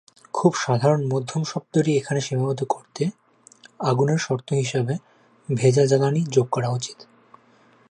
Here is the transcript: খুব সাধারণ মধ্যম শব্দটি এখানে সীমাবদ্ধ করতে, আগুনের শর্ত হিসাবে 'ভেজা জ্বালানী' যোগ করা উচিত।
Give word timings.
খুব 0.33 0.51
সাধারণ 0.55 1.01
মধ্যম 1.07 1.41
শব্দটি 1.43 1.91
এখানে 1.97 2.19
সীমাবদ্ধ 2.21 2.61
করতে, 2.65 3.03
আগুনের 3.81 4.19
শর্ত 4.19 4.47
হিসাবে 4.53 4.93
'ভেজা 5.49 5.83
জ্বালানী' 5.85 6.29
যোগ 6.29 6.47
করা 6.51 6.69
উচিত। 6.69 6.97